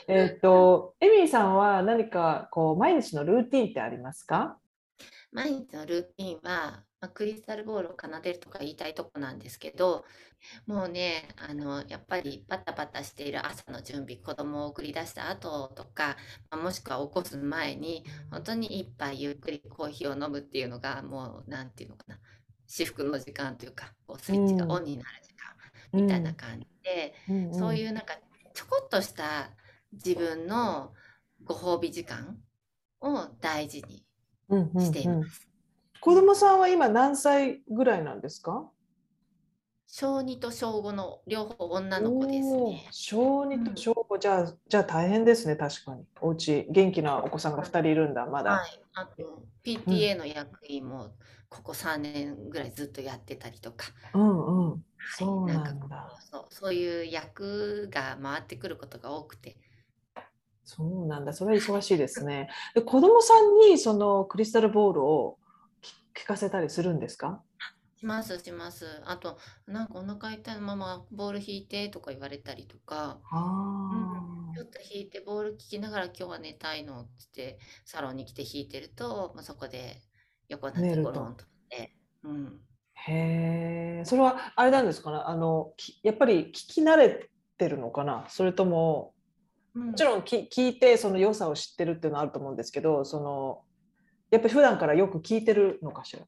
[0.08, 4.58] えっと、エミーさんは何かこう毎日のルーティンってありますか？
[5.30, 10.04] 毎日のルーティンは、ま、クリスタルボールを奏でるとか言いたいとこなんですけど、
[10.66, 16.16] もうね、あの、やっぱりバタバタしている朝の準備、子供を送り出した後とか、
[16.50, 22.20] ま、もしくは起こす前に、ほんとに一杯ゆっくりコーヒーを飲むっていうのが、もう何て言うのかな、
[22.66, 24.80] 至福の時間というか、こうスうイッチがオん。
[24.80, 25.54] ンになる時間
[25.92, 25.96] う。
[25.96, 27.50] みたいなん感じで、うんうん。
[27.50, 28.14] そういうなんか
[28.54, 29.50] ちょこっとした
[29.92, 30.94] 自分の
[31.44, 32.42] ご褒美時間
[33.00, 34.06] を大事に
[34.78, 35.08] してい。
[35.08, 35.53] ます。
[36.04, 38.70] 子供さんは今何歳ぐらいなんですか？
[39.86, 42.90] 小2と小5の両方女の子ですね。
[42.92, 43.74] 小2とうん。
[43.74, 46.04] 小5、じゃあ、じゃあ大変ですね、確かに。
[46.20, 48.50] お家、元気なお子さんが2人いるんだ、まだ。
[48.50, 48.80] はい。
[48.94, 49.46] あと、
[49.86, 49.94] うん。
[49.94, 51.16] PTA の役員も
[51.48, 53.86] ここ3年ぐらいずっとやってたりとか。
[54.14, 54.84] うんうん。
[54.96, 55.26] はい。
[55.28, 56.18] そうなんかこう、なんだ。
[56.30, 59.56] そう、そういう役が回ってくることが多くて。
[60.64, 61.32] そうなんだ。
[61.32, 62.26] それは忙しいですはい。
[62.26, 62.48] ね。
[62.74, 65.43] で、子供さんにそのクリスタルボールをき
[66.16, 67.42] 聞かせたりするんですか？
[67.96, 68.86] しますします。
[69.04, 80.02] あと、なんかお腹痛いのママ、ボール引いてとか言われたりとか、うん、あちょっと引いてボール聞きながら今日は寝たいのって言ってサロンに来て引いてると、まあ、そこで
[80.48, 80.94] 横にあ、なっ。
[80.94, 81.44] てゴロンと
[82.24, 82.60] うん、
[82.94, 85.18] へえ、それはあれなんですかね？
[85.24, 88.24] あの、きやっぱり聞き慣れてるのかな？
[88.28, 89.14] それとも、
[89.74, 93.62] うん、もちろんき聞いてその良さを知ってるっていうのはあると思うんですけど、その、
[94.34, 96.22] やっぱり普段からよく聞いてるのかしら？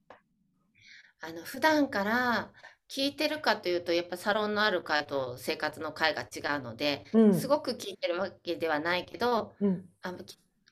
[1.21, 2.51] あの普段から
[2.89, 10.15] 聞いてるかというとやっぱサロンのある会と生活の会が違うのでうん、すごく聞いてるわけではないけどうん、あ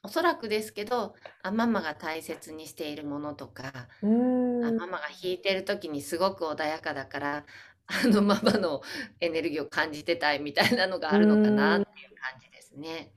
[0.05, 7.45] おそらくですけどあママが大切にしているものとかうあママが弾いてる時にすごく穏やかだから
[7.87, 8.81] あのママの
[9.21, 11.79] エネルギーを感じてたいみたいなのがうあるのかな。
[11.79, 13.13] っていう感じですね。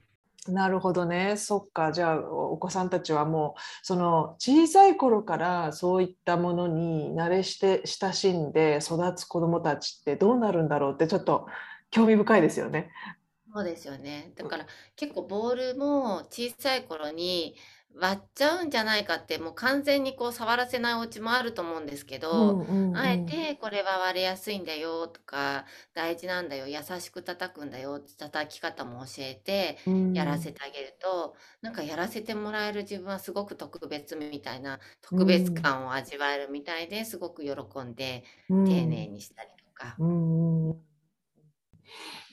[0.48, 1.38] なるほどね。
[1.38, 1.92] そっか。
[1.92, 11.48] じゃあ、お子さんたちはもう、その小さい頃からそういったものに慣れして親しんで育つ子どもたちってどうなるんだろうってちょっと
[11.92, 12.90] 興味深いですよね。
[13.54, 14.32] そうですよね。
[14.36, 17.56] だから結構ボールも小さい頃に
[17.96, 23.48] 割っちゃうんじゃないかってもう完全にこう触らせないお家もあると思うんですけうど、んうんあえうん。
[23.48, 34.80] てこれは割れやすいんだよとか大事なんだよ優しく叩くんだよって叩き方も教えてうやらんせてあげるとなんかやらせてもらえる自分はすごく特別みたいな
[35.12, 37.52] う特別ん感を味わえるみたいですごく喜
[37.84, 40.00] んでう丁寧んにしたりとか。
[40.00, 40.97] うんうん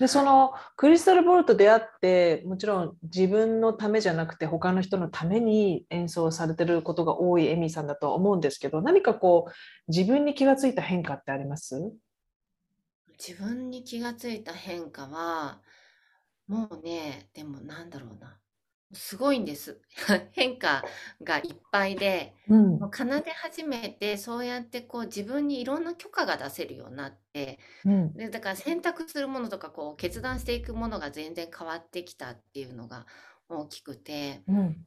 [0.00, 0.24] で、そ。
[0.24, 9.52] のクリスタルボールと出会って、もちろん自分のためじゃなくて他の人のために演奏されてることが多いエミさんだと思うんですけど、何かこう
[9.88, 11.92] 自分に気がついた変化ってあります？
[13.18, 15.60] 自分に気がついた変化は、
[16.48, 18.38] もうね、でもなんだろうな。
[18.92, 19.80] すごいんです。
[20.32, 20.84] 変化
[21.22, 22.78] がいっぱいで、うん。
[22.78, 28.12] もう奏で始めて、そうやってこう自分にいろんな許可が出せるようになって、うん。
[28.14, 33.06] で、だから選択するものとかこう決断していくものが全然変わってきたっていうのが
[33.48, 34.86] 大きくて、うん。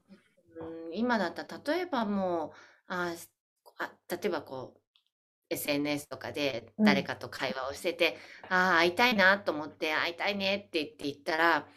[0.60, 2.57] うん、今だったら例えばもう、
[2.88, 3.13] あ、
[3.79, 4.81] あ、例えばこう、
[5.49, 6.86] SNS とかでうん。
[6.86, 8.17] 誰かと会話をしてて、
[8.49, 11.67] ああ、会いたいなと思って、会いたいねって言って言ったら、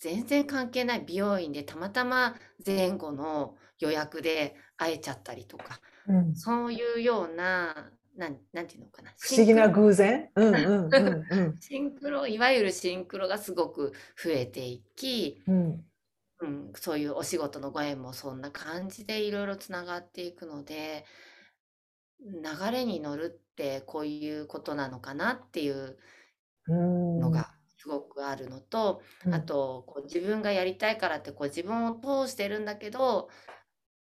[0.00, 6.34] 全然関係ない美容院でたまたま前後の予約で会えちゃったりとか、うん。
[6.34, 10.30] そういうような、なん、なんていうのかな、不思議な偶然？
[10.36, 11.54] うんうんうんうん。
[11.60, 15.84] シンクロ、いわゆるシンクロがすごく増えていき、うん。
[16.40, 21.04] うん、そういうお仕事のご縁もそんな感じでいろいろつながっていくので、
[22.20, 25.98] 流れに乗るってこういうことなのかなっていう
[26.66, 27.20] うん。
[27.20, 31.94] のがすごくあるのと、うんあとこう自分がやりたいからってこう自分を
[32.26, 33.30] 通してるんだけど、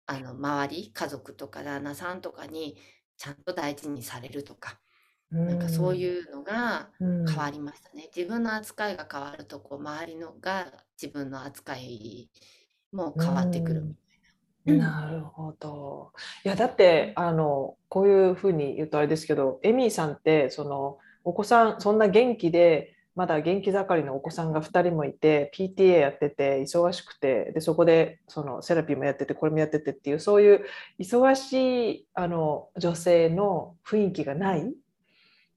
[0.06, 2.78] あの周り、家族とか旦那さんとかに
[3.18, 4.80] ちゃんと大事にされるとか、
[5.48, 8.10] なんかそういうのがうん変わりましたね。
[8.16, 12.30] 自分の扱いが変わるとこう周りのが自分の扱い
[12.92, 14.34] も変わってくるみたいな。
[14.66, 16.14] うんなるほど。
[16.46, 30.66] いや、だって、あの、こういうふうに言うとあれですけど、エミーさんって、その、お子さん、そんな元気で、まだ元気盛りのお子さんが2人もいて、PTA やってて、忙しくて、で、そこで、その、セラピーもやってて、これもやっててっていう、そういう
[31.00, 34.74] 忙しい、あの、女性の雰囲気がない。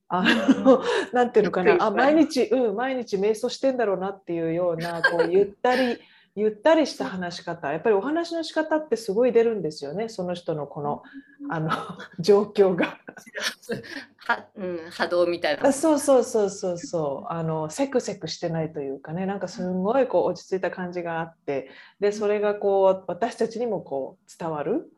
[0.09, 5.99] あの、なんていうのかな、あ、毎日、うん、毎日瞑想してんだろうなっていうような、こう、ゆったり、
[6.37, 11.03] ゆったりした話し方、やっぱりお話の仕方ってすごい出るんですよね、その人のこの、
[11.51, 11.71] あの、
[12.21, 12.99] 状況が。
[14.19, 15.67] は、うん、波動みたいな。
[15.69, 21.71] あそうそうそうそうそう、あの、セクセクしてないというかね、なんかすごいこう落ち着いた感じがあって、
[22.01, 24.93] で、それがこう、私たちにもこう、伝わる。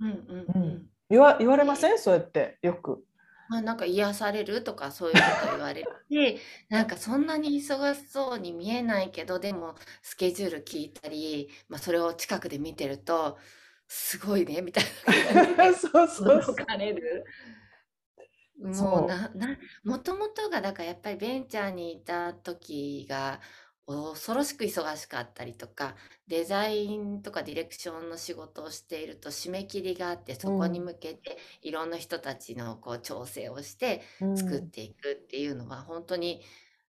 [0.00, 0.86] うんうんうん。
[1.10, 1.98] 言わ、言われません？
[1.98, 3.04] そうやって、よく。
[3.48, 13.38] まあ、なんか癒されるとかそういうこと言われる し、なんかそんなに忙しそうに見えないけど、でもスケジュール聞いたり、まあ、それを近くで見てると、
[13.88, 16.56] すごいね、みたいな感じで そうそうそう。
[16.56, 17.24] 驚かれる。
[18.56, 23.40] もうな、な、もともとが、だからやっぱりベンチャーにいた時が
[23.86, 25.94] 恐ろしく忙しかったりとか
[26.26, 34.02] デザインとかディレクションの仕事をしていると締め切りがあってそこに向けていろんな人たちのこう調整をして
[34.36, 36.40] 作っていくっていうのは本当に、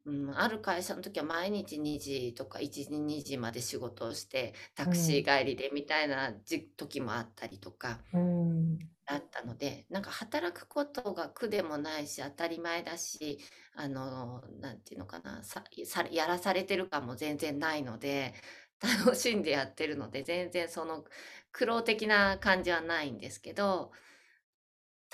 [0.05, 6.33] うん、ある会社の時は毎日2時とか1時2時まで仕事をしてタクシー帰りでみたいな
[6.77, 7.99] 時もあったりとか。
[8.13, 13.39] うんだったのでなんか働くことが苦でもないし当たり前だし
[13.75, 18.35] あのなんていうのかなささやらされてる感も全然ないので
[18.83, 21.05] 楽しんでやってるので全然その
[21.53, 23.93] 苦労的な感じはないんですけど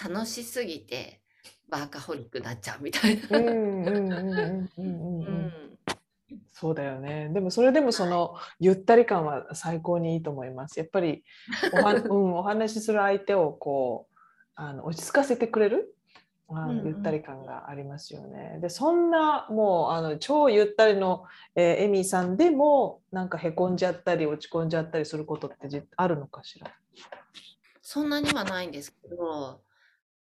[0.03, 1.21] 楽しすぎて
[1.69, 3.23] バーカホリックになっちゃうみたいな。
[6.53, 7.31] そうだよね。
[7.33, 10.79] でもそれでもそのゆったり感は最高にいいと思います。
[10.79, 11.25] やっぱり
[11.73, 14.19] おは、 うん、お話しする相手をこう
[14.55, 15.97] あの落ち着かせてくれる
[16.49, 18.59] あのゆったり感がありますよね。
[18.61, 26.71] でそんなもうあの超ゆったりの、えー、エミーさんでもなんかへこんじゃったり落ち込んじゃったりすることってあるのかしら？
[27.81, 29.63] そんなにはないんですけど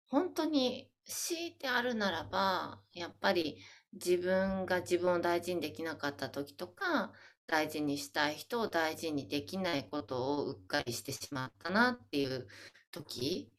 [0.07, 3.59] 本当に強いてあるならばやっぱり
[3.93, 7.13] 自分が自分を大事にできなかった時とか
[7.47, 12.47] 大事にしたい人を大事にできないことをうっかりしてしまったなっていう
[12.91, 13.51] 時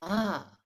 [0.00, 0.58] は、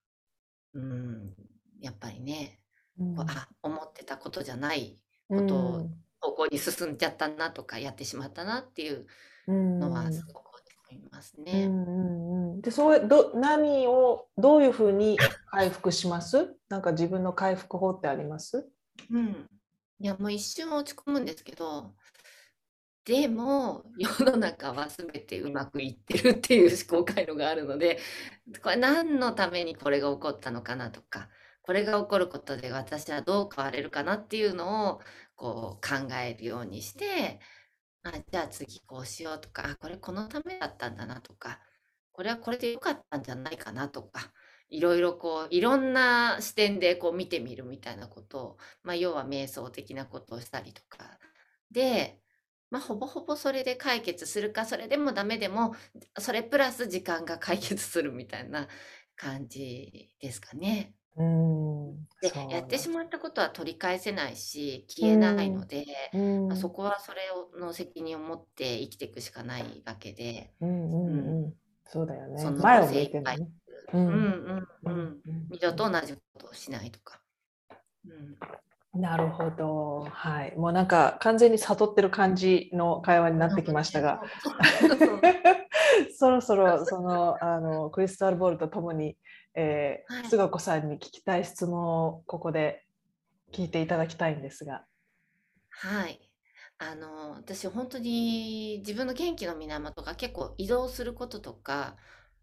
[0.72, 1.34] うん、
[1.80, 2.60] やっぱりね、
[2.98, 4.98] うん、あ思ってたことじゃない
[5.28, 9.06] ことを方向に進んじゃったなとかやってしまったなっていう
[9.46, 10.43] のはすごく思
[10.94, 11.66] いますね。
[11.66, 15.18] うんうんうん、でそうど何をどういうふうに
[15.50, 16.56] 回復します？
[16.68, 18.68] なんか自分の回復法ってあります？
[19.10, 19.48] うん。
[20.00, 21.94] いやもう一瞬落ち込むんですけど
[23.04, 27.98] でも世の中は全てうまくいってるっていう思考回路があるので
[28.62, 31.28] これ何のためにこれが起こったのかなとか
[31.62, 35.00] これが起こることで私はどう変われるかなっていうのを
[35.36, 37.40] こう考えるようにして
[38.04, 41.60] あ、じゃあ次こうしようとか、あ、これこのためだったんだなとか、
[42.12, 44.32] これはこれで良かったんじゃないかなとか、
[44.68, 51.18] いろいろこう、いろんな視点でこう見てみるみたいなことを、まあ、要は瞑想的なことをしたりとか。
[51.70, 52.20] で、
[52.70, 55.74] まあ、ほぼほぼそれで解決するか、それでもダメでも、
[56.18, 58.68] それプラス時間が解決するみたいな
[59.16, 60.94] 感じですかね。
[61.16, 62.04] うん。
[62.20, 65.86] で、やってしまったことは取り返せないし、消えないので、
[66.48, 71.54] まあ、そこはそれをの責任を持って生きていくしかないわけで、うんうんうん、
[71.86, 72.50] そうだよね。
[72.50, 73.36] 前を向いてね。
[73.92, 77.20] うんうんうん、二度と同じことをしないとか。
[78.94, 80.06] うん、なるほど。
[80.10, 80.56] はい。
[80.56, 84.22] もうなんか完全に悟ってる感じの会話になってきましたが、
[86.16, 89.16] そろそろそのあのクリスタルボールとともに
[89.54, 92.84] えー、はい、菅子さんに聞きたい質問をここで
[93.52, 94.84] 聞いていただきたいんですが。
[95.70, 96.20] はい。
[96.78, 101.96] あの私本当に自分の元気の源が結構移動することとか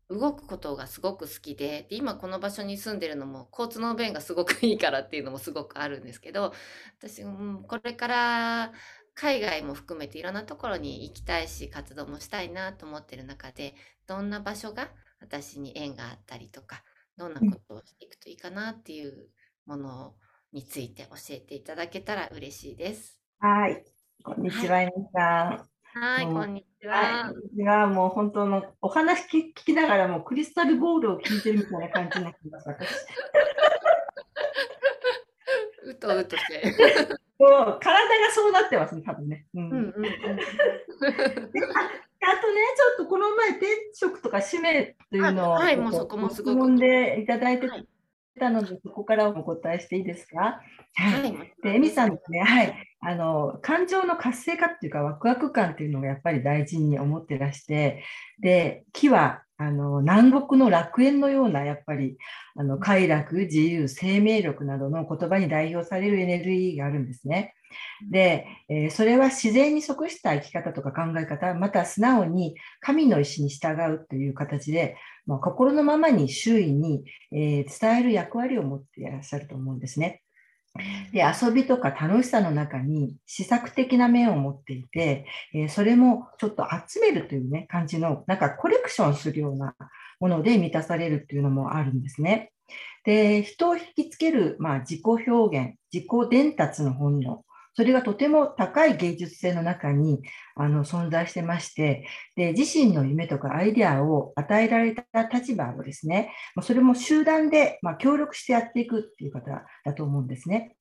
[0.09, 6.53] 動くことがすごく好きでで今この場所に住んでるのも交通の便がすごくいいからっていうのもすごくあるんですけど
[6.99, 8.71] 私、うん、これから
[9.13, 13.75] 海外も含めていろんなところに行きたいし活動もしたいなと思ってる中で
[14.07, 16.83] どんな場所が私に縁があったりとか
[17.17, 19.27] どんなことをしていくといいかなっていう
[19.65, 20.15] もの
[20.53, 23.19] について教えていただけたら嬉しいです。
[23.39, 23.83] はい、
[24.23, 25.99] こんにちは、はい、さん。
[25.99, 27.33] はい、こんにちは。
[27.65, 32.89] はもう本当のお話聞きながらもクリスタルボールを聞いてるみたいな感じになってます、私。
[35.83, 36.63] うとうとして。
[37.39, 39.47] もう体がそうなってますね、多分ね。
[39.55, 40.11] うんうんうんうん
[42.23, 46.75] あとね、ちょっとこの前、転職とか使命というのを、はい、もうそこもすごく。
[46.77, 47.67] でいただいて
[48.39, 50.61] たので、はい、そこからお答えしていいですか？
[50.95, 51.33] はい。
[51.63, 52.75] で、エミさんですね、はい。
[53.01, 58.03] あの、感情の活性化っていうか、ワクワク感っていうのがやっぱり大事に思ってらして、
[58.39, 62.17] で、木は、あの、南国の楽園のような、やっぱり、
[62.55, 67.53] あの、快楽、自由、生命力などの言葉に代表されるエネルギーがあるんですね。
[68.09, 74.97] で、えー、それは自然に即した生き方とか考え方、また素直に神の意志に従うという形で、
[75.27, 80.23] まあ、心のままに周囲に、えー、伝える役割を持っていらっしゃると思うんですね。
[81.11, 89.75] で遊びとか楽しさの中に試作的な面を持っていて、え、それもちょっと集めるというね、感じの、なんかコレクションするような
[90.19, 92.51] もので満たされるっていうのもあるんですね。
[93.03, 100.21] で、人を引きつける、まあ、自己表現、自己伝達の本能、それがとても高い芸術性の中に
[100.55, 102.05] あの存在してまして、
[102.35, 109.51] で自身の夢とかアイデアを与えられた立場をですね、それも集団で、まあ、協力してやっていくっていう方
[109.85, 110.75] だと思うんですね。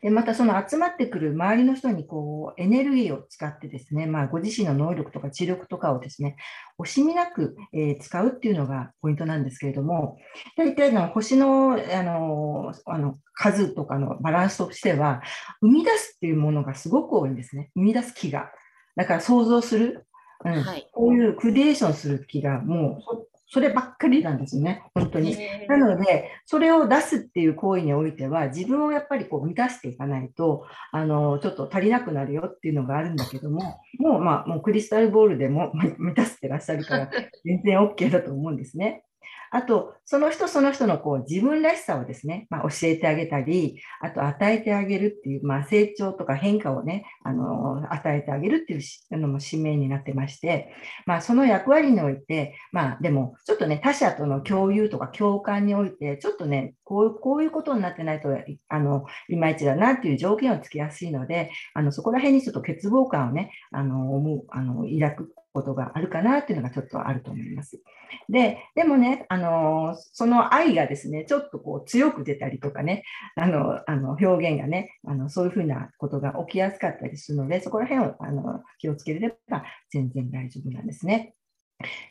[0.00, 6.36] でまたその集まってくる周りの人にこうエネルギーを使ってですね、まあ、ご自身の能力とか知力とかをですね
[6.78, 10.18] 惜しみなく、えー、使うっていうのがポイントなんですけれども
[10.56, 15.22] 大体の星のあのあの数とかのバランスとしては
[15.60, 17.70] 生み出すっていうものがすごく多いんですね。
[17.74, 18.50] 生み出す気が。
[18.94, 20.06] だから想像する、
[20.44, 20.62] うん。
[20.62, 25.36] はい、こういうクリエーションする気がもうそればっかりなんですよね、本当に。
[25.68, 37.10] なので、それを出すっていう行為においては、自分をやっぱりこう満たしていかないと、あのちょっと足りなくなるよっていうのがあるんだけども、もう,、まあ、もうクリスタルボールでも満たしてらっしゃるから、
[37.44, 39.04] 全然 OK だと思うんですね。
[39.50, 50.72] あと、その人その人のこう自分らしさをですね、まあ、教えてあげたり、あと与えてあげるっていう、まあ、成長とか変化をね、あの与えてあげるっていうのも使命になってまして、
[51.06, 58.28] まあ、その役割において、まあ、でも、ちょっとね、他者との共有とか共感において、ちょっとね、こうこういうことになってないと、
[58.68, 67.80] あのいまいちだなっていう条件をつけやすいので、あのそこら辺にちょっと欠乏感をね、あの思うあの抱くことがあるかなっていうのがちょっとあると思います。
[68.28, 73.04] で、でもね、あのその愛がですね、ちょっとこう強く出たりとかね、
[73.36, 81.34] あのあの表現がねあの、そういうふうなことが起きやすかったりするので、そこら辺をあの気をつければ全然大丈夫なんですね。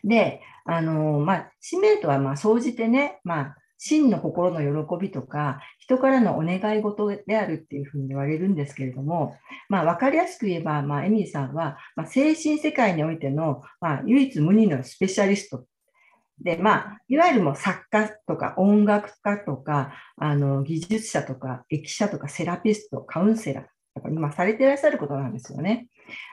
[0.03, 9.35] で、あのまあ、使命とはまあ総じてね、まあ、真の心の喜びとか、人からのお願い事であるっていうふうに言われるんですけれども、
[9.69, 15.65] まあ、分かりやすく言えば、まあ、エミリーさんは、まあ、精神世界においての、まあ、唯一無二のスペシャリスト
[16.41, 23.69] で、まあ、いわゆるもう作家とか音楽家とか、あの技術者とか、駅舎とか、セラピスト、カウンセラー、や
[24.01, 25.87] っぱ今されていらっしゃることなんですよね。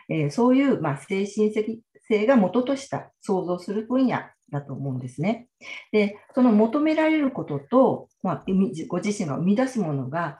[0.09, 4.21] えー、そういう、まあ、精神性が元とした想像する分野
[4.53, 5.49] だと思うんですね。
[5.91, 8.45] で、その求められることと、まあ、
[8.87, 10.39] ご自身が生み出すものが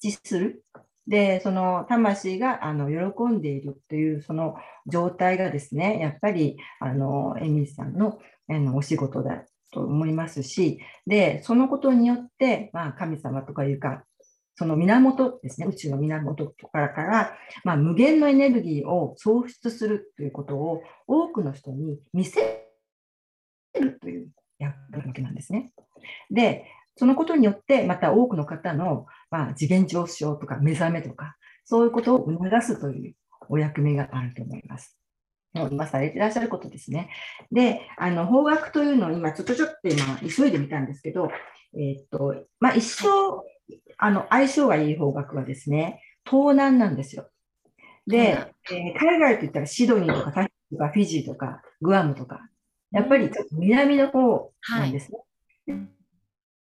[0.00, 0.64] 一致する。
[1.08, 4.56] で、その魂があの喜んでいるというその
[4.86, 14.04] 状態がですね、やっぱりあのエミリーさんのあのお仕事だと思いますし、で、そのことによって、まあ、神様とかいうか、
[14.56, 22.73] その源ですね、宇宙の源からから、まあ、無限のエネルギーを創出するということを多くの人に見せ
[23.80, 25.72] るという役割なんですね。
[26.30, 26.66] で、
[26.96, 33.14] そのことによって、また多くの方の、まあ、次元上昇とか目覚めとか、そういうことを促すという
[33.48, 34.98] お役目があると思います。
[35.54, 37.10] 今されていらっしゃることですね。
[37.52, 41.30] で、あの方角というのを今、ちょっとちょっと今、急いでみたんですけど、
[41.74, 43.08] えー、っと、まあ、一生、
[43.96, 47.28] あの相性がいい方角はですね、東南なんですよ。
[48.06, 52.40] で、えー、海外といったらシドニーとかタヒとかフィジーとかグアムとか
[52.94, 55.18] やっぱりちょっと南の方なんですね。
[55.66, 55.88] はい、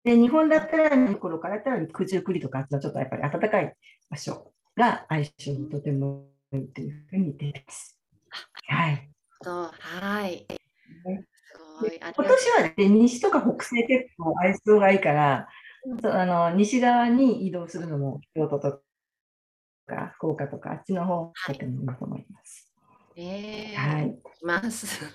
[0.04, 3.74] で日本だったら、の頃からだったら九十九里とか、あっちのちょっとやっぱり暖かい
[4.08, 7.98] 場所が相性にとてもいいというふうに言っています。
[8.68, 9.10] はい。
[9.44, 10.46] はい。
[11.06, 15.48] 今年は、ね、西とか北西結構相性がいいから、
[16.04, 18.80] あの西側に移動するのも京都と
[19.86, 22.72] か福岡とかあっちの方がとてもいいと思います。
[23.16, 24.08] えー、はい。
[24.08, 25.12] います。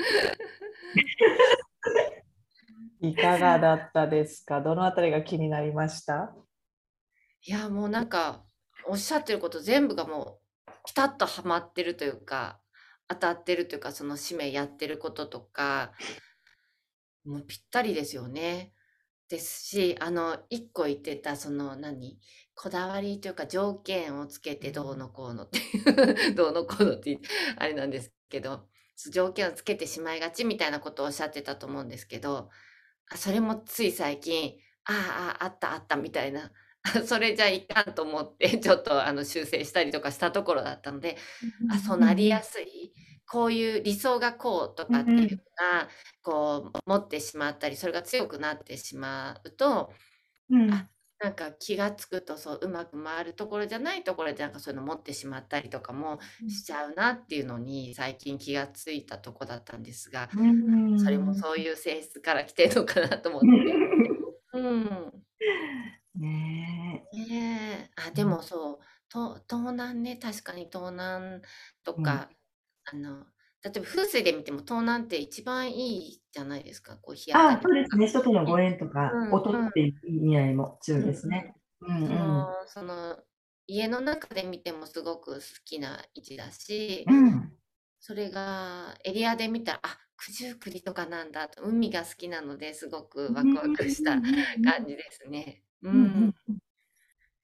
[3.00, 4.60] いかがだったですか？
[4.60, 6.34] どのあたりが気になりました？
[7.42, 8.44] いや、もうなんか、
[8.86, 12.60] おっしゃってること全部がもう、ピタッとはまってるというか、
[13.08, 15.92] 当たってるというか、その使命やってることとか、
[17.24, 18.72] もうぴったりですよね。
[19.28, 22.18] ですし、あの、一個言ってた、その何、
[22.54, 27.18] こだわりというか条件をつけてどうのこうのっていう どうのこうのって
[27.56, 28.68] あれなんですけど、
[29.10, 32.50] 条件をつけてしまいがちみたいなことをおっしゃってたと思うんですけど、
[33.16, 36.52] それもつい最近、ああ、あったあったみたいな、
[37.06, 41.16] それじゃいかんと思って、 ちょっとあの修正したりとかしたところだったので、
[41.68, 42.92] あ、そうなりやすい。
[43.26, 45.88] こういう理想がこうとかっていうのが、
[46.22, 49.92] こう持ってしまったり、それが強くなってしまうと、
[50.68, 50.88] あ、
[51.20, 56.18] なんか気が付くとそううまく回るところじゃないところでなんかそういうの持ってしまったりとかも
[56.48, 60.30] しちゃうなっていうのに最近気が付いたとこだったんですが、
[60.96, 63.48] それもそういう性質から来てるのかなと思って。
[64.54, 65.12] うん。
[66.14, 71.40] ねねあでもそう東東南ね確かに東南
[71.84, 72.28] とか、
[72.84, 73.26] あの
[73.62, 78.06] 例えば風水で見ても東南って一番いいじゃないですか、こう日当たりあ、そうですね。
[78.06, 81.54] 人とのご縁とか、うん音っていう意味合いも強いですね。
[81.80, 83.18] うんそのその
[83.66, 87.52] 家の中で見てもすごく好きな位置だし、うん。
[88.00, 95.62] それがエリアで見たら、あ、九十九里とかなんだと、海が好きなのですごくワクワクした感じですね。
[95.82, 96.34] うん。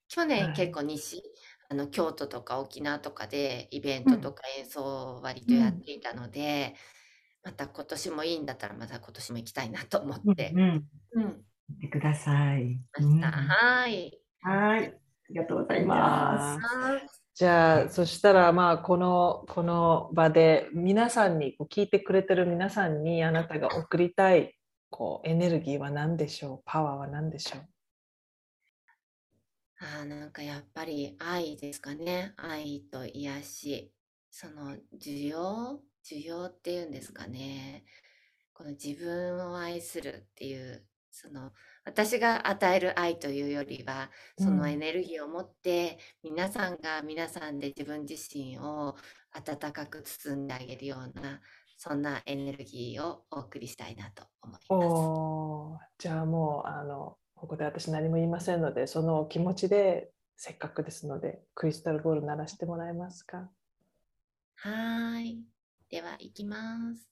[0.08, 1.22] 去年結構西、
[1.68, 4.82] あの京都とか沖縄とかでイベントとか演奏
[5.16, 6.74] を割とやっていたので、
[7.42, 10.52] また今年もいいんだったらまた今年も行きたいなと思って。
[10.54, 10.60] うん、
[11.12, 11.22] うん。
[11.22, 12.80] 行ってください。
[12.92, 14.18] はい。
[14.40, 14.84] はい。
[14.84, 14.92] あ
[15.30, 16.66] りがとうございます。
[17.34, 24.54] じゃあ、そしたら、まあ、この、この場で皆さんに、こう聞いてくれてる皆さんにあなたが送りたい
[24.90, 26.62] こうエネルギーは何でしょう？
[26.64, 27.60] パワーは何でしょう？
[29.78, 32.32] あなんかやっぱり愛ですかね。
[32.36, 33.92] 愛と癒し。
[34.30, 37.84] その需要需要っていうんですかね。
[38.52, 41.52] この自分を愛するっていう、その
[41.84, 48.96] 私が与える愛というよりは、そのエネルギーを持って、皆さんが皆さんで自分自身を
[49.32, 51.40] 温かく包んであげるような、
[51.76, 54.66] そんなエネルギーをお送りしたいなと思います。
[54.70, 63.50] おじゃあもうあのここで私何も言いませんのでその気持ちでせっかくですのでクリスタルボール鳴らしてもらえますか？
[64.56, 65.38] はい。
[65.90, 67.08] では行きます。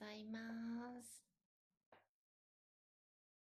[0.00, 0.38] ございま
[0.80, 0.83] す。